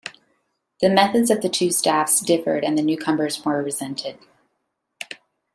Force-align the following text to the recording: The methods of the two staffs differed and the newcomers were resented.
The 0.81 0.89
methods 0.89 1.29
of 1.29 1.43
the 1.43 1.47
two 1.49 1.69
staffs 1.69 2.21
differed 2.21 2.63
and 2.65 2.75
the 2.75 2.81
newcomers 2.81 3.45
were 3.45 3.61
resented. 3.61 4.17